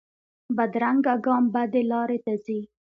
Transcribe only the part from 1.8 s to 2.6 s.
لارې ته ځي